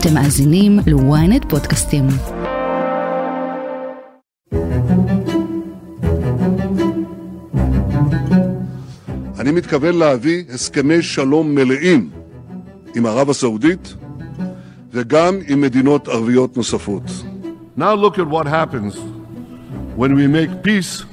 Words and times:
אתם 0.00 0.14
מאזינים 0.14 0.78
ל-ynet 0.86 1.48
פודקאסטים. 1.48 2.06
אני 9.38 9.50
מתכוון 9.52 9.94
להביא 9.98 10.44
הסכמי 10.54 11.02
שלום 11.02 11.54
מלאים 11.54 12.10
עם 12.94 13.06
ערב 13.06 13.30
הסעודית 13.30 13.94
וגם 14.92 15.38
עם 15.48 15.60
מדינות 15.60 16.08
ערביות 16.08 16.56
נוספות. 16.56 17.02
Now 17.78 17.94
look 17.94 18.18
at 18.18 18.28
what 18.28 18.46
happens 18.46 18.94
when 19.96 20.14
we 20.14 20.26
make 20.26 20.62
peace 20.62 21.04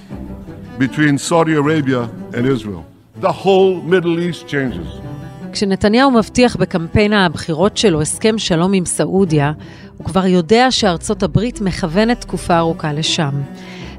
between 0.77 1.17
Saudi 1.17 1.55
Arabia 1.55 2.09
and 2.33 2.45
Israel. 2.45 2.83
The 3.21 3.31
whole 3.31 3.81
Middle 3.81 4.19
East 4.19 4.47
changes. 4.47 5.14
כשנתניהו 5.55 6.11
מבטיח 6.11 6.55
בקמפיין 6.55 7.13
הבחירות 7.13 7.77
שלו 7.77 8.01
הסכם 8.01 8.37
שלום 8.37 8.73
עם 8.73 8.85
סעודיה, 8.85 9.51
הוא 9.97 10.05
כבר 10.05 10.25
יודע 10.25 10.71
שארצות 10.71 11.23
הברית 11.23 11.61
מכוונת 11.61 12.21
תקופה 12.21 12.57
ארוכה 12.57 12.93
לשם. 12.93 13.31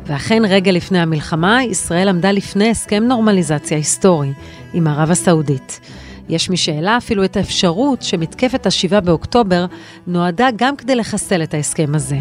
ואכן, 0.07 0.43
רגע 0.49 0.73
לפני 0.73 0.99
המלחמה, 0.99 1.65
ישראל 1.65 2.09
עמדה 2.09 2.33
לפני 2.33 2.71
הסכם 2.71 3.03
נורמליזציה 3.03 3.77
היסטורי 3.77 4.33
עם 4.75 4.87
ערב 4.87 5.11
הסעודית. 5.11 5.80
יש 6.29 6.51
מי 6.51 6.57
שהעלה 6.57 6.97
אפילו 6.97 7.25
את 7.25 7.37
האפשרות 7.37 8.02
שמתקפת 8.02 8.66
ה-7 8.66 9.01
באוקטובר 9.01 9.66
נועדה 10.07 10.49
גם 10.57 10.77
כדי 10.77 10.95
לחסל 10.95 11.43
את 11.43 11.55
ההסכם 11.55 11.95
הזה. 11.95 12.19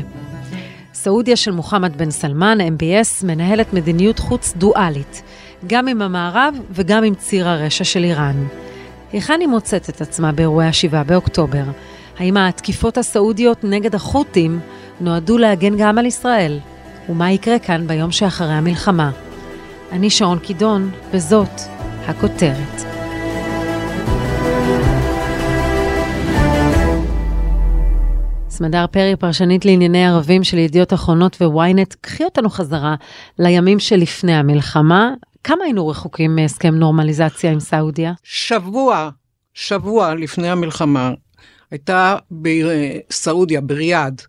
סעודיה 0.93 1.35
של 1.35 1.51
מוחמד 1.51 1.97
בן 1.97 2.11
סלמן, 2.11 2.57
MBS, 2.61 3.25
מנהלת 3.25 3.73
מדיניות 3.73 4.19
חוץ 4.19 4.53
דואלית, 4.57 5.21
גם 5.67 5.87
עם 5.87 6.01
המערב 6.01 6.55
וגם 6.71 7.03
עם 7.03 7.15
ציר 7.15 7.49
הרשע 7.49 7.83
של 7.83 8.03
איראן. 8.03 8.45
היכן 9.15 9.39
היא 9.39 9.47
מוצאת 9.47 9.89
את 9.89 10.01
עצמה 10.01 10.31
באירועי 10.31 10.67
ה-7 10.67 11.03
באוקטובר? 11.05 11.63
האם 12.17 12.37
התקיפות 12.37 12.97
הסעודיות 12.97 13.63
נגד 13.63 13.95
החות'ים 13.95 14.59
נועדו 15.01 15.37
להגן 15.37 15.77
גם 15.77 15.97
על 15.97 16.05
ישראל? 16.05 16.59
ומה 17.09 17.31
יקרה 17.31 17.59
כאן 17.59 17.87
ביום 17.87 18.11
שאחרי 18.11 18.53
המלחמה? 18.53 19.11
אני 19.91 20.09
שעון 20.09 20.39
קידון, 20.39 20.91
וזאת 21.11 21.61
הכותרת. 22.07 22.81
סמדר 28.49 28.85
פרי, 28.91 29.15
פרשנית 29.15 29.65
לענייני 29.65 30.07
ערבים 30.07 30.43
של 30.43 30.57
ידיעות 30.57 30.93
אחרונות 30.93 31.37
וויינט, 31.41 31.95
קחי 32.01 32.23
אותנו 32.23 32.49
חזרה 32.49 32.95
לימים 33.39 33.79
שלפני 33.79 34.35
המלחמה. 34.35 35.13
כמה 35.47 35.63
היינו 35.63 35.87
רחוקים 35.87 36.35
מהסכם 36.35 36.75
נורמליזציה 36.75 37.51
עם 37.51 37.59
סעודיה? 37.59 38.13
שבוע, 38.23 39.09
שבוע 39.53 40.15
לפני 40.15 40.49
המלחמה, 40.49 41.11
הייתה 41.71 42.15
בסעודיה, 42.31 43.61
בריאד, 43.61 44.21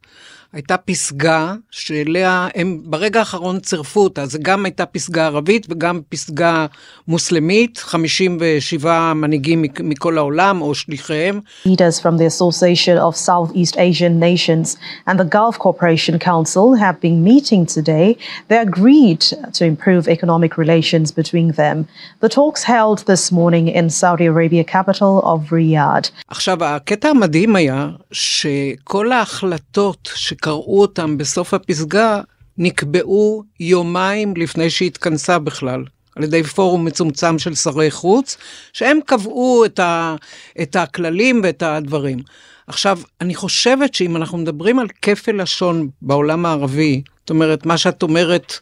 הייתה 0.52 0.76
פסגה 0.76 1.54
שאליה 1.70 2.48
הם 2.54 2.80
ברגע 2.84 3.18
האחרון 3.18 3.60
צירפו 3.60 4.00
אותה, 4.00 4.26
זה 4.26 4.38
גם 4.42 4.64
הייתה 4.64 4.86
פסגה 4.86 5.26
ערבית 5.26 5.66
וגם 5.70 6.00
פסגה 6.08 6.66
מוסלמית, 7.08 7.78
57 7.78 9.12
מנהיגים 9.12 9.64
מכל 9.80 10.18
העולם 10.18 10.60
או 10.60 10.74
שליחיהם. 10.74 11.40
Leaders 11.66 12.00
from 12.00 12.16
the 12.18 12.26
Association 12.26 12.98
of 12.98 13.16
Southeast 13.16 13.76
Asian 13.76 14.20
Nations 14.20 14.76
and 15.08 15.18
the 15.20 15.28
Gulf 15.36 15.58
Cooperation 15.58 16.18
Council 16.18 16.74
have 16.74 17.00
been 17.00 17.18
meeting 17.24 17.66
today. 17.76 18.08
They 18.48 18.58
agreed 18.68 19.22
to 19.58 19.62
improve 19.72 20.02
economic 20.16 20.52
relations 20.64 21.08
between 21.20 21.48
them. 21.60 21.76
The 22.24 22.30
talks 22.38 22.62
held 22.74 22.98
this 23.12 23.24
morning 23.38 23.66
in 23.78 23.86
Saudi 23.90 24.26
Arabia 24.26 24.64
capital 24.64 25.14
of 25.32 25.38
Riyadh. 25.50 26.10
עכשיו, 26.28 26.64
הקטע 26.64 27.08
המדהים 27.08 27.56
היה 27.56 27.88
שכל 28.12 29.12
ההחלטות 29.12 30.10
ש... 30.14 30.32
שקראו 30.36 30.80
אותם 30.80 31.18
בסוף 31.18 31.54
הפסגה 31.54 32.20
נקבעו 32.58 33.42
יומיים 33.60 34.34
לפני 34.36 34.70
שהתכנסה 34.70 35.38
בכלל. 35.38 35.84
על 36.16 36.24
ידי 36.24 36.42
פורום 36.42 36.84
מצומצם 36.84 37.38
של 37.38 37.54
שרי 37.54 37.90
חוץ, 37.90 38.36
שהם 38.72 38.98
קבעו 39.06 39.64
את, 39.64 39.78
ה, 39.78 40.16
את 40.62 40.76
הכללים 40.76 41.40
ואת 41.44 41.62
הדברים. 41.62 42.18
עכשיו, 42.66 42.98
אני 43.20 43.34
חושבת 43.34 43.94
שאם 43.94 44.16
אנחנו 44.16 44.38
מדברים 44.38 44.78
על 44.78 44.86
כפל 45.02 45.42
לשון 45.42 45.88
בעולם 46.02 46.46
הערבי, 46.46 47.02
זאת 47.20 47.30
אומרת, 47.30 47.66
מה 47.66 47.78
שאת 47.78 48.02
אומרת, 48.02 48.58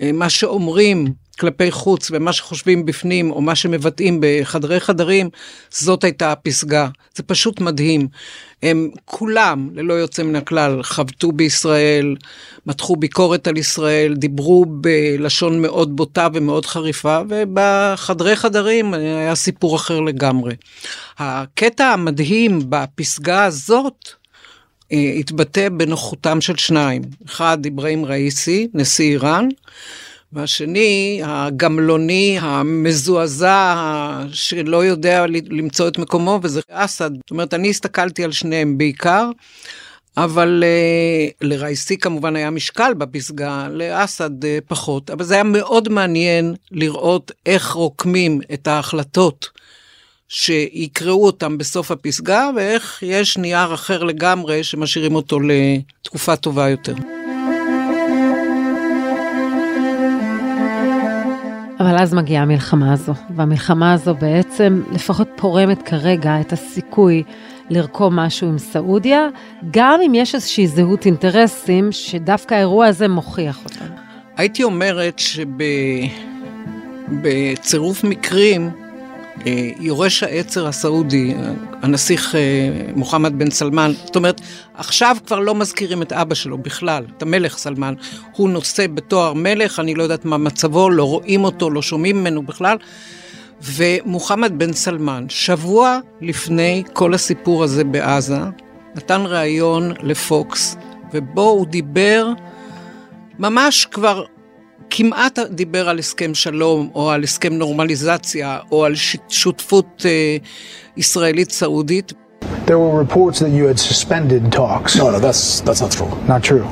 אה, 0.00 0.12
מה 0.12 0.30
שאומרים 0.30 1.06
כלפי 1.34 1.70
חוץ 1.70 2.10
ומה 2.10 2.32
שחושבים 2.32 2.84
בפנים 2.84 3.30
או 3.30 3.40
מה 3.40 3.54
שמבטאים 3.54 4.18
בחדרי 4.22 4.80
חדרים, 4.80 5.30
זאת 5.70 6.04
הייתה 6.04 6.32
הפסגה. 6.32 6.88
זה 7.16 7.22
פשוט 7.22 7.60
מדהים. 7.60 8.08
הם 8.62 8.90
כולם, 9.04 9.68
ללא 9.74 9.94
יוצא 9.94 10.22
מן 10.22 10.36
הכלל, 10.36 10.82
חבטו 10.82 11.32
בישראל, 11.32 12.16
מתחו 12.66 12.96
ביקורת 12.96 13.46
על 13.46 13.56
ישראל, 13.56 14.14
דיברו 14.14 14.64
בלשון 14.68 15.62
מאוד 15.62 15.96
בוטה 15.96 16.28
ומאוד 16.34 16.66
חריפה, 16.66 17.20
ובחדרי 17.28 18.36
חדרים 18.36 18.94
היה 18.94 19.34
סיפור 19.34 19.76
אחר 19.76 20.00
לגמרי. 20.00 20.54
הקטע 21.18 21.86
המדהים 21.86 22.60
בפסגה 22.68 23.44
הזאת, 23.44 24.08
אה, 24.92 25.12
התבטא 25.18 25.68
בנוכחותם 25.68 26.40
של 26.40 26.56
שניים. 26.56 27.02
אחד, 27.26 27.58
אברהים 27.66 28.04
ראיסי, 28.04 28.68
נשיא 28.74 29.10
איראן, 29.10 29.48
והשני, 30.34 31.20
הגמלוני, 31.24 32.38
המזועזע, 32.40 33.74
שלא 34.32 34.84
יודע 34.84 35.26
למצוא 35.50 35.88
את 35.88 35.98
מקומו, 35.98 36.40
וזה 36.42 36.60
אסד. 36.70 37.10
זאת 37.14 37.30
אומרת, 37.30 37.54
אני 37.54 37.70
הסתכלתי 37.70 38.24
על 38.24 38.32
שניהם 38.32 38.78
בעיקר, 38.78 39.30
אבל 40.16 40.64
uh, 40.64 41.34
לרייסי 41.40 41.98
כמובן 41.98 42.36
היה 42.36 42.50
משקל 42.50 42.94
בפסגה, 42.98 43.68
לאסד 43.70 44.44
uh, 44.44 44.46
פחות, 44.66 45.10
אבל 45.10 45.24
זה 45.24 45.34
היה 45.34 45.42
מאוד 45.42 45.88
מעניין 45.88 46.54
לראות 46.70 47.32
איך 47.46 47.70
רוקמים 47.70 48.40
את 48.52 48.66
ההחלטות 48.66 49.50
שיקראו 50.28 51.26
אותם 51.26 51.58
בסוף 51.58 51.90
הפסגה, 51.90 52.50
ואיך 52.56 53.02
יש 53.02 53.38
נייר 53.38 53.74
אחר 53.74 54.02
לגמרי 54.02 54.64
שמשאירים 54.64 55.14
אותו 55.14 55.38
לתקופה 55.40 56.36
טובה 56.36 56.68
יותר. 56.68 56.94
אבל 61.80 61.96
אז 61.98 62.14
מגיעה 62.14 62.42
המלחמה 62.42 62.92
הזו, 62.92 63.12
והמלחמה 63.36 63.92
הזו 63.92 64.14
בעצם 64.14 64.82
לפחות 64.92 65.28
פורמת 65.36 65.82
כרגע 65.82 66.40
את 66.40 66.52
הסיכוי 66.52 67.22
לרקום 67.70 68.16
משהו 68.16 68.48
עם 68.48 68.58
סעודיה, 68.58 69.28
גם 69.70 70.00
אם 70.06 70.14
יש 70.14 70.34
איזושהי 70.34 70.66
זהות 70.66 71.06
אינטרסים 71.06 71.92
שדווקא 71.92 72.54
האירוע 72.54 72.86
הזה 72.86 73.08
מוכיח 73.08 73.64
אותם. 73.64 73.84
הייתי 74.36 74.62
אומרת 74.62 75.22
שבצירוף 77.08 78.04
מקרים, 78.04 78.70
יורש 79.80 80.22
העצר 80.22 80.66
הסעודי, 80.66 81.34
הנסיך 81.82 82.34
אה, 82.34 82.40
מוחמד 82.96 83.38
בן 83.38 83.50
סלמן, 83.50 83.92
זאת 84.04 84.16
אומרת, 84.16 84.40
עכשיו 84.74 85.16
כבר 85.26 85.40
לא 85.40 85.54
מזכירים 85.54 86.02
את 86.02 86.12
אבא 86.12 86.34
שלו 86.34 86.58
בכלל, 86.58 87.04
את 87.16 87.22
המלך 87.22 87.58
סלמן. 87.58 87.94
הוא 88.36 88.48
נושא 88.48 88.86
בתואר 88.86 89.32
מלך, 89.32 89.80
אני 89.80 89.94
לא 89.94 90.02
יודעת 90.02 90.24
מה 90.24 90.36
מצבו, 90.38 90.90
לא 90.90 91.04
רואים 91.04 91.44
אותו, 91.44 91.70
לא 91.70 91.82
שומעים 91.82 92.20
ממנו 92.20 92.42
בכלל. 92.42 92.76
ומוחמד 93.62 94.58
בן 94.58 94.72
סלמן, 94.72 95.26
שבוע 95.28 95.98
לפני 96.20 96.82
כל 96.92 97.14
הסיפור 97.14 97.64
הזה 97.64 97.84
בעזה, 97.84 98.38
נתן 98.94 99.20
ראיון 99.26 99.92
לפוקס, 100.02 100.76
ובו 101.12 101.48
הוא 101.50 101.66
דיבר 101.66 102.28
ממש 103.38 103.86
כבר 103.90 104.24
כמעט 104.90 105.38
דיבר 105.38 105.88
על 105.88 105.98
הסכם 105.98 106.34
שלום, 106.34 106.90
או 106.94 107.10
על 107.10 107.22
הסכם 107.22 107.52
נורמליזציה, 107.52 108.58
או 108.72 108.84
על 108.84 108.94
שותפות 109.28 110.04
ישראלית-סעודית. 110.96 112.12
There 112.66 112.78
were 112.78 112.98
reports 112.98 113.38
that 113.40 113.50
you 113.50 113.64
had 113.66 113.78
suspended 113.78 114.42
talks. 114.50 114.96
No, 114.96 115.10
no, 115.10 115.18
that's, 115.18 115.60
that's 115.60 115.82
not 115.84 115.90
true. 115.90 116.12
Not 116.28 116.42
true. 116.42 116.66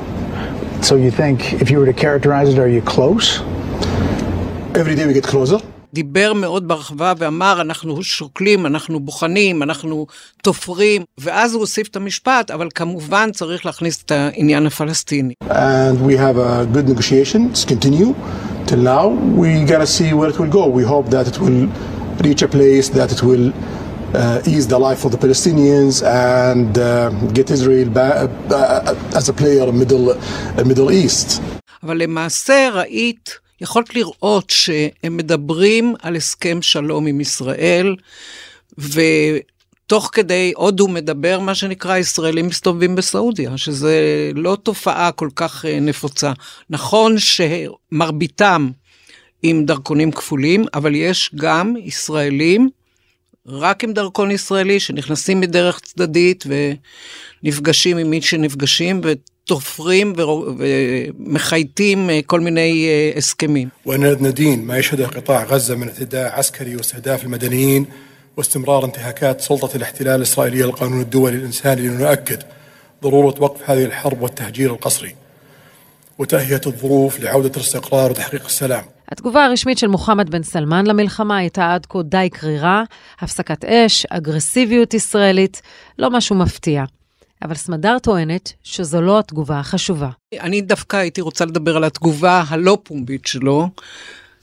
So 0.81 0.95
you 0.95 1.11
think, 1.11 1.53
if 1.61 1.69
you 1.71 1.77
were 1.79 1.85
to 1.85 1.93
characterize 1.93 2.49
it, 2.49 2.57
are 2.59 2.67
you 2.67 2.81
close? 2.81 3.41
Every 4.81 4.95
day 4.95 5.05
we 5.05 5.13
get 5.13 5.23
closer. 5.23 5.59
דיבר 5.93 6.33
מאוד 6.33 6.67
ברחבה 6.67 7.13
ואמר, 7.17 7.61
אנחנו 7.61 8.03
שוקלים, 8.03 8.65
אנחנו 8.65 8.99
בוחנים, 8.99 9.63
אנחנו 9.63 10.05
תופרים, 10.41 11.03
ואז 11.17 11.53
הוא 11.53 11.59
הוסיף 11.59 11.87
את 11.87 11.95
המשפט, 11.95 12.51
אבל 12.51 12.67
כמובן 12.75 13.29
צריך 13.33 13.65
להכניס 13.65 14.03
את 14.03 14.11
העניין 14.11 14.65
הפלסטיני. 14.65 15.33
And 15.43 15.97
we 16.07 16.15
have 16.17 16.37
a 16.37 16.65
good 16.75 16.87
negotiations 16.87 17.65
continue. 17.65 18.13
Till 18.67 18.83
now, 18.95 19.07
we 19.41 19.49
gotta 19.71 19.89
see 19.97 20.13
where 20.17 20.29
it 20.29 20.37
will 20.39 20.53
go. 20.59 20.63
We 20.79 20.83
hope 20.93 21.07
that 21.15 21.25
it 21.31 21.37
will 21.43 21.61
reach 22.27 22.41
a 22.41 22.49
place 22.57 22.87
that 22.99 23.09
it 23.15 23.21
will 23.29 23.47
uh, 23.51 24.51
ease 24.51 24.67
the 24.67 24.79
life 24.87 25.01
of 25.05 25.11
the 25.15 25.21
Palestinians 25.25 25.93
and 26.35 26.71
uh, 26.77 27.09
get 27.37 27.45
Israel 27.57 27.89
back, 27.89 28.29
uh, 28.49 29.19
as 29.19 29.25
a 29.33 29.35
player 29.41 29.65
in 29.71 29.75
Middle, 29.83 30.05
uh, 30.11 30.63
Middle 30.71 30.91
East. 30.91 31.41
אבל 31.83 31.97
למעשה 31.97 32.69
ראית 32.73 33.42
יכולת 33.61 33.95
לראות 33.95 34.49
שהם 34.49 35.17
מדברים 35.17 35.95
על 36.01 36.15
הסכם 36.15 36.61
שלום 36.61 37.07
עם 37.07 37.21
ישראל, 37.21 37.95
תוך 39.87 40.09
כדי 40.13 40.53
הודו 40.55 40.87
מדבר 40.87 41.39
מה 41.39 41.55
שנקרא 41.55 41.97
ישראלים 41.97 42.47
מסתובבים 42.47 42.95
בסעודיה, 42.95 43.57
שזה 43.57 44.31
לא 44.35 44.57
תופעה 44.63 45.11
כל 45.11 45.29
כך 45.35 45.65
אה, 45.65 45.79
נפוצה. 45.79 46.31
נכון 46.69 47.15
שמרביתם 47.19 48.69
עם 49.43 49.65
דרכונים 49.65 50.11
כפולים, 50.11 50.65
אבל 50.73 50.95
יש 50.95 51.31
גם 51.35 51.73
ישראלים 51.77 52.69
רק 53.47 53.83
עם 53.83 53.93
דרכון 53.93 54.31
ישראלי 54.31 54.79
שנכנסים 54.79 55.39
מדרך 55.39 55.79
צדדית 55.79 56.43
ונפגשים 57.43 57.97
עם 57.97 58.09
מי 58.09 58.21
שנפגשים 58.21 59.01
ותופרים 59.44 60.12
ומחייטים 60.16 62.10
כל 62.26 62.40
מיני 62.40 62.88
הסכמים. 63.16 63.68
ונדין 63.86 64.66
מה 64.66 64.78
يشهده 64.78 65.06
قطاع 65.06 65.44
غزة 65.44 65.74
من 65.74 65.88
اعتداء 65.88 66.38
عسكري 66.38 66.76
واستهداف 66.76 67.24
المدنيين 67.24 67.86
واستمرار 68.36 68.84
انتهاكات 68.84 69.40
سلطة 69.40 69.76
الاحتلال 69.76 70.16
الإسرائيلية 70.16 70.64
للقانون 70.64 71.00
الدولي 71.00 71.36
الإنساني 71.36 71.88
لنؤكد 71.88 72.42
ضرورة 73.02 73.34
وقف 73.38 73.70
هذه 73.70 73.84
الحرب 73.84 74.22
والتهجير 74.22 74.72
القسري 74.72 75.14
وتهيئة 76.18 76.60
الظروف 76.66 77.20
لعودة 77.20 77.50
الاستقرار 77.56 78.10
وتحقيق 78.10 78.44
السلام. 78.44 78.84
התגובה 79.12 79.44
הרשמית 79.44 79.78
של 79.78 79.86
מוחמד 79.86 80.30
בן 80.30 80.42
סלמן 80.42 80.86
למלחמה 80.86 81.36
הייתה 81.36 81.74
עד 81.74 81.86
כה 81.86 82.02
די 82.02 82.28
קרירה, 82.32 82.84
הפסקת 83.20 83.64
אש, 83.64 84.06
אגרסיביות 84.10 84.94
ישראלית, 84.94 85.62
לא 85.98 86.10
משהו 86.10 86.36
מפתיע. 86.36 86.84
אבל 87.43 87.55
סמדר 87.55 87.99
טוענת 87.99 88.53
שזו 88.63 89.01
לא 89.01 89.19
התגובה 89.19 89.59
החשובה. 89.59 90.09
אני 90.39 90.61
דווקא 90.61 90.97
הייתי 90.97 91.21
רוצה 91.21 91.45
לדבר 91.45 91.77
על 91.77 91.83
התגובה 91.83 92.43
הלא 92.47 92.77
פומבית 92.83 93.25
שלו, 93.25 93.69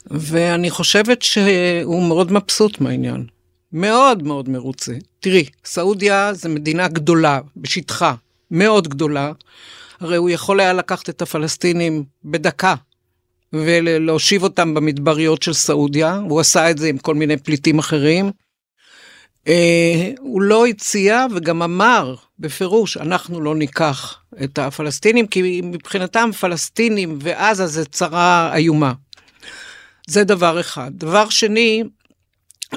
ואני 0.05 0.69
חושבת 0.69 1.21
שהוא 1.21 2.07
מאוד 2.07 2.31
מבסוט 2.31 2.81
מהעניין. 2.81 3.25
מאוד 3.73 4.23
מאוד 4.23 4.49
מרוצה. 4.49 4.93
תראי, 5.19 5.45
סעודיה 5.65 6.33
זה 6.33 6.49
מדינה 6.49 6.87
גדולה, 6.87 7.39
בשטחה, 7.57 8.13
מאוד 8.51 8.87
גדולה. 8.87 9.31
הרי 9.99 10.17
הוא 10.17 10.29
יכול 10.29 10.59
היה 10.59 10.73
לקחת 10.73 11.09
את 11.09 11.21
הפלסטינים 11.21 12.03
בדקה 12.25 12.75
ולהושיב 13.53 14.43
אותם 14.43 14.73
במדבריות 14.73 15.43
של 15.43 15.53
סעודיה, 15.53 16.15
הוא 16.15 16.39
עשה 16.39 16.71
את 16.71 16.77
זה 16.77 16.87
עם 16.87 16.97
כל 16.97 17.15
מיני 17.15 17.37
פליטים 17.37 17.79
אחרים. 17.79 18.31
אה, 19.47 20.11
הוא 20.19 20.41
לא 20.41 20.65
הציע 20.65 21.25
וגם 21.35 21.61
אמר 21.61 22.15
בפירוש, 22.41 22.97
אנחנו 22.97 23.41
לא 23.41 23.55
ניקח 23.55 24.17
את 24.43 24.59
הפלסטינים, 24.59 25.27
כי 25.27 25.61
מבחינתם 25.63 26.29
פלסטינים 26.39 27.19
ועזה 27.21 27.67
זה 27.67 27.85
צרה 27.85 28.55
איומה. 28.55 28.93
זה 30.07 30.23
דבר 30.23 30.59
אחד. 30.59 30.91
דבר 30.93 31.29
שני, 31.29 31.83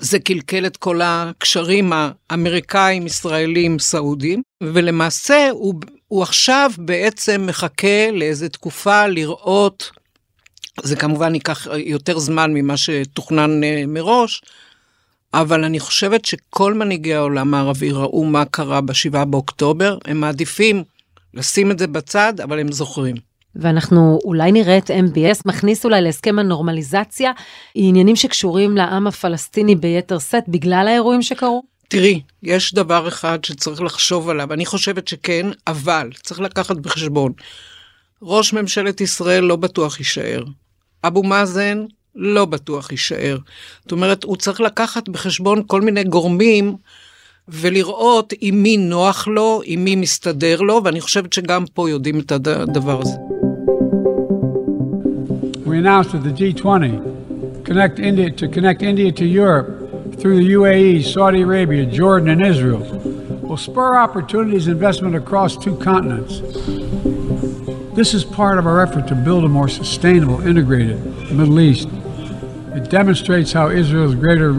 זה 0.01 0.19
קלקל 0.19 0.67
את 0.67 0.77
כל 0.77 1.01
הקשרים 1.03 1.93
האמריקאים, 1.95 3.07
ישראלים, 3.07 3.79
סעודים, 3.79 4.43
ולמעשה 4.63 5.49
הוא, 5.51 5.75
הוא 6.09 6.23
עכשיו 6.23 6.71
בעצם 6.79 7.47
מחכה 7.47 8.11
לאיזה 8.13 8.49
תקופה 8.49 9.07
לראות 9.07 9.91
זה 10.83 10.97
כמובן 10.97 11.35
ייקח 11.35 11.67
יותר 11.77 12.19
זמן 12.19 12.55
ממה 12.55 12.77
שתוכנן 12.77 13.65
אה, 13.65 13.85
מראש, 13.87 14.43
אבל 15.41 15.65
אני 15.65 15.81
חושבת 15.81 16.25
שכל 16.25 16.75
מנהיגי 16.75 17.15
העולם 17.15 17.55
הערבי 17.55 17.91
ראו 17.91 18.25
מה 18.25 18.45
קרה 18.45 18.81
ב-7 18.81 19.25
באוקטובר, 19.25 19.99
הם 20.05 20.21
מעדיפים 20.21 20.85
לשים 21.35 21.71
את 21.71 21.79
זה 21.79 21.87
בצד, 21.87 22.41
אבל 22.41 22.61
הם 22.61 22.73
זוכרים. 22.73 23.17
ואנחנו 23.57 24.19
אולי 24.25 24.53
נראה 24.53 24.79
את 24.79 24.91
MBS 24.91 25.43
מכניס 25.47 25.85
אולי 25.85 26.01
להסכם 26.01 26.39
הנורמליזציה 26.39 27.33
עניינים 27.75 28.17
שקשורים 28.17 28.77
לעם 28.77 29.07
הפלסטיני 29.07 29.75
ביתר 29.75 30.19
שאת 30.19 30.45
בגלל 30.49 30.89
האירועים 30.89 31.23
שקרו? 31.23 31.63
תראי, 31.89 32.21
יש 32.43 32.75
דבר 32.75 33.09
אחד 33.09 33.45
שצריך 33.45 33.83
לחשוב 33.83 34.29
עליו, 34.29 34.53
אני 34.53 34.67
חושבת 34.67 35.09
שכן, 35.09 35.47
אבל 35.67 36.11
צריך 36.23 36.41
לקחת 36.41 36.77
בחשבון. 36.77 37.33
ראש 38.23 38.53
ממשלת 38.53 39.01
ישראל 39.01 39.45
לא 39.45 39.57
בטוח 39.57 39.99
יישאר. 39.99 40.45
אבו 41.05 41.23
מאזן 41.23 41.85
לא 42.17 42.45
בטוח 42.45 42.91
יישאר. 42.93 43.39
זאת 43.83 43.93
אומרת, 43.93 44.25
הוא 44.25 44.37
צריך 44.37 44.61
לקחת 44.61 45.09
בחשבון 45.09 45.63
כל 45.67 45.81
מיני 45.81 46.05
גורמים 46.05 46.77
ולראות 47.49 48.33
עם 48.41 48.63
מי 48.63 48.77
נוח 48.77 49.29
לו, 49.29 49.61
עם 49.65 49.85
מי 49.85 49.97
מסתדר 49.97 50.61
לו, 50.61 50.81
ואני 50.85 51.01
חושבת 51.01 51.33
שגם 51.33 51.65
פה 51.75 51.91
יודעים 51.91 52.21
את 52.21 52.33
הדבר 52.33 53.01
הזה. 53.01 53.17
We 55.67 55.79
announced 55.79 56.15
at 56.15 56.23
the 56.23 56.35
G20 56.41 56.85
connect 57.65 57.99
India, 57.99 58.31
to 58.31 58.47
connect 58.49 58.83
India 58.83 59.11
to 59.11 59.25
Europe 59.25 59.69
through 60.21 60.37
the 60.37 60.49
UAE, 60.59 61.03
Saudi 61.03 61.43
Arabia, 61.43 61.85
Jordan, 61.87 62.29
and 62.35 62.43
Israel 62.53 62.83
will 63.43 63.57
spur 63.57 63.97
opportunities 64.07 64.69
investment 64.69 65.15
across 65.15 65.57
two 65.57 65.77
continents. 65.77 66.41
This 67.95 68.15
is 68.15 68.25
part 68.25 68.59
of 68.59 68.67
our 68.67 68.81
effort 68.81 69.07
to 69.09 69.15
build 69.15 69.45
a 69.45 69.49
more 69.49 69.69
sustainable, 69.69 70.41
integrated 70.47 70.99
Middle 71.33 71.61
East. 71.61 71.89
It 72.75 72.91
demonstrates 72.91 73.53
how 73.53 73.69
Israel's 73.69 74.17
greater 74.17 74.53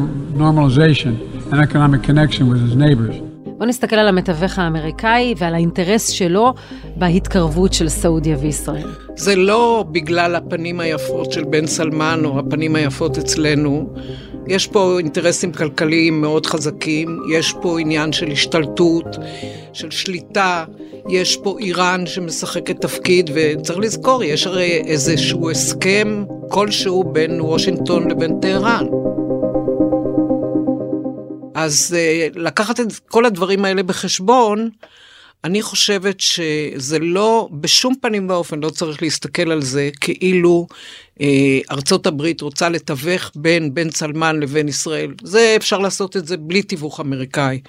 normalization 0.43 1.13
and 1.51 1.59
economic 1.59 2.01
connection 2.01 2.47
with 2.49 2.61
its 2.65 2.75
neighbors. 2.75 3.15
בוא 3.57 3.65
נסתכל 3.65 3.95
על 3.95 4.07
המתווך 4.07 4.59
האמריקאי 4.59 5.33
ועל 5.37 5.53
האינטרס 5.53 6.09
שלו 6.09 6.53
בהתקרבות 6.95 7.73
של 7.73 7.89
סעודיה 7.89 8.37
וישראל. 8.41 8.87
זה 9.15 9.35
לא 9.35 9.85
בגלל 9.91 10.35
הפנים 10.35 10.79
היפות 10.79 11.31
של 11.31 11.43
בן 11.43 11.67
סלמן 11.67 12.21
או 12.25 12.39
הפנים 12.39 12.75
היפות 12.75 13.17
אצלנו. 13.17 13.93
יש 14.47 14.67
פה 14.67 14.99
אינטרסים 14.99 15.51
כלכליים 15.51 16.21
מאוד 16.21 16.45
חזקים, 16.45 17.19
יש 17.33 17.53
פה 17.61 17.79
עניין 17.79 18.11
של 18.11 18.31
השתלטות, 18.31 19.05
של 19.73 19.91
שליטה, 19.91 20.65
יש 21.09 21.37
פה 21.37 21.55
איראן 21.59 22.05
שמשחקת 22.05 22.81
תפקיד, 22.81 23.29
וצריך 23.33 23.79
לזכור, 23.79 24.23
יש 24.23 24.47
הרי 24.47 24.81
איזשהו 24.85 25.49
הסכם 25.49 26.23
כלשהו 26.49 27.03
בין 27.03 27.41
וושינגטון 27.41 28.11
לבין 28.11 28.39
טהרן. 28.41 28.85
אז 31.55 31.95
אה, 31.97 32.27
לקחת 32.35 32.79
את 32.79 32.93
כל 33.07 33.25
הדברים 33.25 33.65
האלה 33.65 33.83
בחשבון, 33.83 34.69
אני 35.45 35.61
חושבת 35.61 36.19
שזה 36.19 36.99
לא, 36.99 37.49
בשום 37.51 37.93
פנים 38.01 38.29
ואופן 38.29 38.59
לא 38.59 38.69
צריך 38.69 39.01
להסתכל 39.01 39.51
על 39.51 39.61
זה 39.61 39.89
כאילו 40.01 40.67
אה, 41.21 41.59
ארצות 41.71 42.07
הברית 42.07 42.41
רוצה 42.41 42.69
לתווך 42.69 43.31
בין 43.35 43.73
בן 43.73 43.89
צלמן 43.89 44.39
לבין 44.39 44.67
ישראל. 44.67 45.13
זה 45.23 45.53
אפשר 45.55 45.79
לעשות 45.79 46.17
את 46.17 46.27
זה 46.27 46.37
בלי 46.37 46.63
תיווך 46.63 46.99
אמריקאי. 46.99 47.61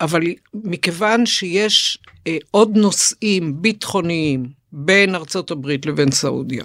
אבל 0.00 0.22
מכיוון 0.54 1.26
שיש 1.26 1.98
אה, 2.26 2.36
עוד 2.50 2.76
נושאים 2.76 3.62
ביטחוניים 3.62 4.46
בין 4.72 5.14
ארצות 5.14 5.50
הברית 5.50 5.86
לבין 5.86 6.10
סעודיה, 6.10 6.64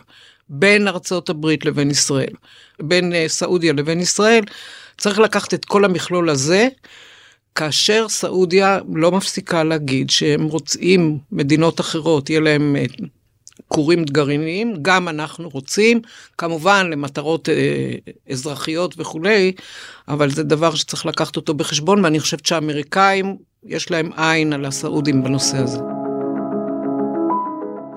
בין 0.49 0.87
ארצות 0.87 1.29
הברית 1.29 1.65
לבין 1.65 1.91
ישראל, 1.91 2.33
בין 2.79 3.13
אה, 3.13 3.25
סעודיה 3.27 3.73
לבין 3.73 3.99
ישראל, 3.99 4.43
צריך 4.97 5.19
לקחת 5.19 5.53
את 5.53 5.65
כל 5.65 5.85
המכלול 5.85 6.29
הזה, 6.29 6.67
כאשר 7.55 8.05
סעודיה 8.09 8.79
לא 8.93 9.11
מפסיקה 9.11 9.63
להגיד 9.63 10.09
שהם 10.09 10.43
רוצים 10.43 11.17
מדינות 11.31 11.79
אחרות, 11.79 12.29
יהיה 12.29 12.39
להם 12.39 12.75
אה, 12.75 12.85
כורים 13.67 14.03
גרעיניים, 14.03 14.75
גם 14.81 15.07
אנחנו 15.07 15.49
רוצים, 15.49 16.01
כמובן 16.37 16.89
למטרות 16.91 17.49
אה, 17.49 17.95
אזרחיות 18.29 18.95
וכולי, 18.97 19.51
אבל 20.07 20.29
זה 20.29 20.43
דבר 20.43 20.75
שצריך 20.75 21.05
לקחת 21.05 21.35
אותו 21.35 21.53
בחשבון, 21.53 22.03
ואני 22.03 22.19
חושבת 22.19 22.45
שהאמריקאים, 22.45 23.37
יש 23.63 23.91
להם 23.91 24.09
עין 24.17 24.53
על 24.53 24.65
הסעודים 24.65 25.23
בנושא 25.23 25.57
הזה. 25.57 25.79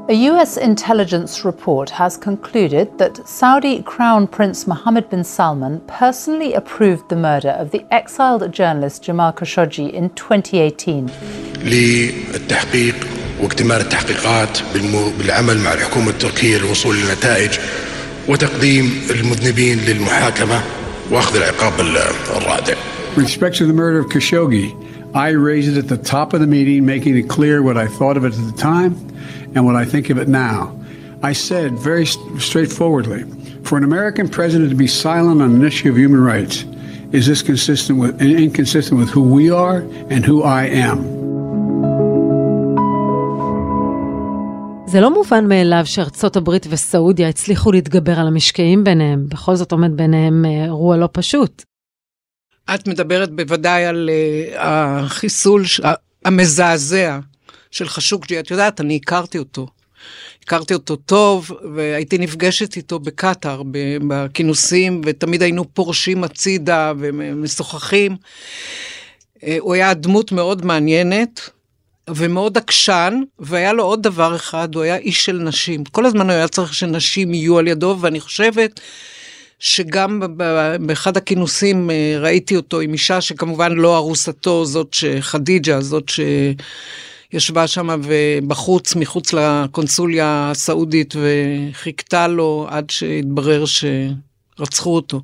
A 0.10 0.16
US 0.32 0.58
intelligence 0.58 1.46
report 1.46 1.90
has 1.92 2.18
concluded 2.18 2.98
that 2.98 3.26
Saudi 3.26 3.82
Crown 3.82 4.28
Prince 4.28 4.68
Mohammed 4.68 5.10
bin 5.10 5.24
Salman 5.24 5.80
personally 5.88 6.54
approved 6.54 7.08
the 7.08 7.16
murder 7.16 7.52
of 7.52 7.72
the 7.72 7.86
exiled 7.90 8.52
journalist 8.52 9.02
Jamal 9.04 9.32
Khashoggi 9.32 9.94
in 9.94 10.10
2018. 10.10 11.10
للتحقيق 11.64 12.96
واكتمال 13.42 13.82
التحقيقات 13.82 14.60
بالعمل 15.20 15.58
مع 15.58 15.74
الحكومة 15.74 16.10
التركية 16.10 16.58
للوصول 16.58 16.96
لنتائج 16.96 17.60
وتقديم 18.28 19.02
المذنبين 19.10 19.78
للمحاكمة 19.80 20.62
واخذ 21.12 21.36
العقاب 21.36 21.74
الرادع. 22.38 22.76
With 23.16 23.24
respect 23.24 23.56
to 23.56 23.66
the 23.66 23.74
murder 23.74 24.00
of 24.00 24.08
Khashoggi, 24.08 24.76
I 25.16 25.30
raised 25.30 25.78
it 25.78 25.78
at 25.78 25.88
the 25.88 25.98
top 25.98 26.34
of 26.34 26.40
the 26.42 26.48
meeting, 26.48 26.86
making 26.86 27.16
it 27.16 27.30
clear 27.30 27.62
what 27.62 27.78
I 27.78 27.88
thought 27.88 28.18
of 28.18 28.26
it 28.26 28.34
at 28.34 28.46
the 28.52 28.62
time 28.62 28.96
And 29.55 29.65
what 29.67 29.77
I 29.77 29.85
think 29.85 30.11
of 30.11 30.17
it 30.19 30.29
now. 30.29 30.61
I 31.23 31.33
said 31.33 31.71
very 31.91 32.07
straightforwardly 32.49 33.23
for 33.67 33.77
an 33.77 33.85
American 33.85 34.29
president 34.29 34.71
to 34.71 34.77
be 34.77 34.87
silent 34.87 35.43
on 35.43 35.51
an 35.57 35.65
issue 35.71 35.91
of 35.91 35.97
human 35.97 36.23
rights 36.33 36.65
is 37.13 37.27
this 37.27 37.43
consistent 37.43 37.99
with 37.99 38.21
inconsistent 38.21 38.97
with 39.01 39.11
who 39.11 39.23
we 39.23 39.51
are 39.51 39.79
and 40.11 40.25
who 40.25 40.43
I 40.43 40.65
am. 40.89 41.19
זה 44.87 45.01
לא 45.01 45.11
מובן 45.11 45.49
מאליו 45.49 45.83
שארצות 45.87 46.37
הברית 46.37 46.67
וסעודיה 46.71 47.29
הצליחו 47.29 47.73
להתגבר 47.73 48.19
על 48.21 48.27
המשקעים 48.27 48.85
ביניהם, 48.85 49.27
בכל 49.29 49.57
זאת 49.57 49.73
עומד 49.73 49.97
ביניהם 49.97 50.45
אירוע 50.45 50.97
לא 50.97 51.09
פשוט. 51.13 51.63
את 52.75 52.89
מדברת 52.89 53.31
בוודאי 53.31 53.85
על 53.85 54.11
uh, 54.11 54.57
החיסול 54.59 55.63
המזעזע 56.25 57.19
של 57.71 57.89
חשוקג'י. 57.89 58.41
את 58.41 58.51
יודעת, 58.51 58.81
אני 58.81 58.97
הכרתי 58.97 59.39
אותו. 59.39 59.67
הכרתי 60.45 60.75
אותו 60.75 60.97
טוב, 60.97 61.51
והייתי 61.75 62.19
נפגשת 62.19 62.77
איתו 62.77 62.99
בקטאר, 62.99 63.63
בכינוסים, 64.09 65.01
ותמיד 65.05 65.43
היינו 65.43 65.65
פורשים 65.75 66.25
הצידה 66.25 66.93
ומשוחחים. 66.99 68.17
אה, 69.45 69.57
הוא 69.61 69.75
היה 69.75 69.95
דמות 69.95 70.33
מאוד 70.33 70.65
מעניינת 70.65 71.51
ומאוד 72.11 72.59
עקשן, 72.59 73.21
והיה 73.39 73.73
לו 73.73 73.85
עוד 73.85 74.03
דבר 74.03 74.37
אחד, 74.37 74.75
הוא 74.75 74.83
היה 74.83 74.97
איש 74.97 75.25
של 75.25 75.37
נשים. 75.37 75.85
כל 75.85 76.07
הזמן 76.07 76.31
הוא 76.31 76.37
היה 76.37 76.49
צריך 76.49 76.75
שנשים 76.75 77.35
יהיו 77.35 77.59
על 77.59 77.69
ידו, 77.69 77.97
ואני 78.01 78.21
חושבת 78.21 78.81
שגם 79.59 80.21
באחד 80.81 81.17
הכינוסים 81.17 81.91
אה, 81.91 82.17
ראיתי 82.21 82.57
אותו 82.57 82.81
עם 82.81 82.93
אישה 82.93 83.21
שכמובן 83.21 83.73
לא 83.73 83.97
ארוסתו, 83.97 84.65
זאת 84.65 84.95
שחדיג'ה, 84.95 85.81
זאת 85.81 86.11
שישבה 87.33 87.67
שם 87.67 88.01
בחוץ, 88.47 88.95
מחוץ 88.97 89.33
לקונסוליה 89.33 90.51
הסעודית, 90.51 91.15
וחיכתה 91.17 92.29
לו 92.29 92.67
עד 92.71 92.91
שהתברר 92.91 93.65
שרצחו 93.67 94.95
אותו. 94.95 95.21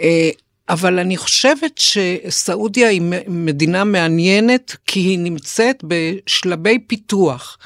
אה, 0.00 0.30
אבל 0.68 0.98
אני 0.98 1.16
חושבת 1.16 1.78
שסעודיה 1.78 2.88
היא 2.88 3.02
מדינה 3.28 3.84
מעניינת, 3.84 4.76
כי 4.86 5.00
היא 5.00 5.18
נמצאת 5.18 5.84
בשלבי 5.84 6.78
פיתוח. 6.86 7.58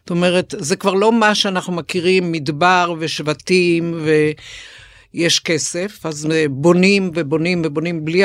זאת 0.00 0.10
אומרת, 0.10 0.54
זה 0.58 0.76
כבר 0.76 0.94
לא 0.94 1.12
מה 1.12 1.34
שאנחנו 1.34 1.72
מכירים, 1.72 2.32
מדבר 2.32 2.94
ושבטים 2.98 3.94
ו... 3.96 4.30
יש 5.14 5.40
כסף, 5.40 6.06
אז 6.06 6.28
בונים 6.50 7.10
ובונים 7.14 7.62
ובונים 7.64 8.04
בלי... 8.04 8.22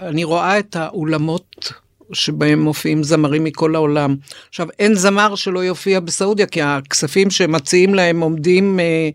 אני 0.00 0.24
רואה 0.24 0.58
את 0.58 0.76
האולמות 0.76 1.72
שבהם 2.12 2.60
מופיעים 2.60 3.02
זמרים 3.02 3.44
מכל 3.44 3.74
העולם. 3.74 4.16
עכשיו, 4.48 4.68
אין 4.78 4.94
זמר 4.94 5.34
שלא 5.34 5.64
יופיע 5.64 6.00
בסעודיה, 6.00 6.46
כי 6.46 6.62
הכספים 6.62 7.30
שמציעים 7.30 7.94
להם 7.94 8.20
עומדים, 8.20 8.80
אה, 8.80 9.08